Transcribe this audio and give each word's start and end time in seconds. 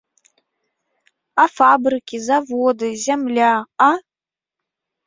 А 1.43 1.45
фабрыкі, 1.57 2.15
заводы, 2.31 2.89
зямля, 3.07 3.53
а? 3.91 3.93